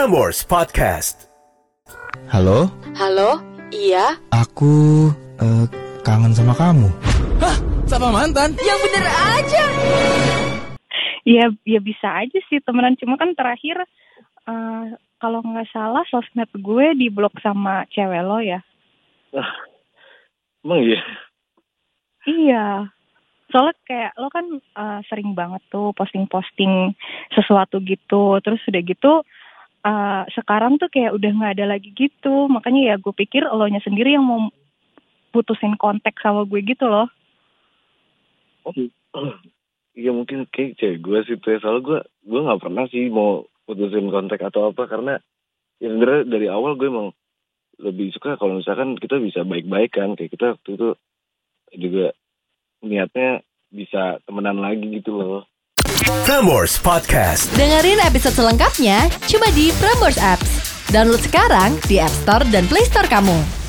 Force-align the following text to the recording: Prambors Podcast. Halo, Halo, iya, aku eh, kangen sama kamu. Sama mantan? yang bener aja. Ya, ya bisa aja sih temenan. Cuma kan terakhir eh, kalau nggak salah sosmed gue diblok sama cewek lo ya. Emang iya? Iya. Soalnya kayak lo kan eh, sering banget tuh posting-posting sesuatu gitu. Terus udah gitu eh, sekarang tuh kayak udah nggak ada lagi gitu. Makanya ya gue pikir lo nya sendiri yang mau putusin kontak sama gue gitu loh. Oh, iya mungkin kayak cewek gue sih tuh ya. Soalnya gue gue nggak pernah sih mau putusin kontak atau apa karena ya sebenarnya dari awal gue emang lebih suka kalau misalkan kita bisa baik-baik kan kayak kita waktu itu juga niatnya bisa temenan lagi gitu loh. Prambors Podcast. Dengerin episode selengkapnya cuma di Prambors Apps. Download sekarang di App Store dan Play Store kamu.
Prambors 0.00 0.48
Podcast. 0.48 1.28
Halo, 2.32 2.72
Halo, 2.96 3.36
iya, 3.68 4.16
aku 4.32 5.12
eh, 5.36 5.68
kangen 6.00 6.32
sama 6.32 6.56
kamu. 6.56 6.88
Sama 7.84 8.08
mantan? 8.08 8.56
yang 8.64 8.80
bener 8.80 9.04
aja. 9.04 9.62
Ya, 11.28 11.52
ya 11.68 11.80
bisa 11.84 12.16
aja 12.16 12.38
sih 12.48 12.64
temenan. 12.64 12.96
Cuma 12.96 13.20
kan 13.20 13.36
terakhir 13.36 13.84
eh, 14.48 14.84
kalau 15.20 15.44
nggak 15.44 15.68
salah 15.68 16.08
sosmed 16.08 16.48
gue 16.48 16.96
diblok 16.96 17.36
sama 17.44 17.84
cewek 17.92 18.24
lo 18.24 18.40
ya. 18.40 18.64
Emang 20.64 20.80
iya? 20.80 21.00
Iya. 22.24 22.66
Soalnya 23.52 23.76
kayak 23.84 24.12
lo 24.16 24.32
kan 24.32 24.48
eh, 24.64 25.00
sering 25.12 25.36
banget 25.36 25.60
tuh 25.68 25.92
posting-posting 25.92 26.96
sesuatu 27.36 27.84
gitu. 27.84 28.40
Terus 28.40 28.64
udah 28.64 28.80
gitu 28.80 29.12
eh, 29.84 30.22
sekarang 30.36 30.76
tuh 30.76 30.88
kayak 30.92 31.14
udah 31.16 31.30
nggak 31.30 31.54
ada 31.58 31.66
lagi 31.76 31.90
gitu. 31.94 32.48
Makanya 32.48 32.94
ya 32.94 32.94
gue 32.96 33.14
pikir 33.14 33.46
lo 33.48 33.66
nya 33.68 33.80
sendiri 33.80 34.16
yang 34.16 34.26
mau 34.26 34.50
putusin 35.30 35.78
kontak 35.78 36.18
sama 36.18 36.44
gue 36.44 36.60
gitu 36.62 36.86
loh. 36.86 37.06
Oh, 38.66 38.74
iya 40.00 40.10
mungkin 40.10 40.46
kayak 40.50 40.76
cewek 40.78 40.98
gue 41.00 41.18
sih 41.26 41.36
tuh 41.38 41.56
ya. 41.56 41.58
Soalnya 41.62 41.82
gue 41.82 41.98
gue 42.26 42.40
nggak 42.44 42.60
pernah 42.60 42.84
sih 42.90 43.08
mau 43.08 43.46
putusin 43.64 44.10
kontak 44.10 44.42
atau 44.42 44.74
apa 44.74 44.90
karena 44.90 45.14
ya 45.78 45.88
sebenarnya 45.88 46.22
dari 46.26 46.46
awal 46.50 46.74
gue 46.74 46.90
emang 46.90 47.08
lebih 47.80 48.12
suka 48.12 48.36
kalau 48.36 48.60
misalkan 48.60 49.00
kita 49.00 49.16
bisa 49.16 49.40
baik-baik 49.40 49.96
kan 49.96 50.12
kayak 50.12 50.36
kita 50.36 50.58
waktu 50.58 50.70
itu 50.76 50.88
juga 51.80 52.06
niatnya 52.84 53.40
bisa 53.70 54.18
temenan 54.26 54.58
lagi 54.60 54.84
gitu 55.00 55.16
loh. 55.16 55.42
Prambors 56.00 56.80
Podcast. 56.80 57.52
Dengerin 57.60 58.00
episode 58.00 58.32
selengkapnya 58.32 59.12
cuma 59.28 59.44
di 59.52 59.68
Prambors 59.76 60.16
Apps. 60.16 60.48
Download 60.88 61.20
sekarang 61.20 61.76
di 61.84 62.00
App 62.00 62.12
Store 62.24 62.44
dan 62.48 62.64
Play 62.72 62.88
Store 62.88 63.04
kamu. 63.04 63.59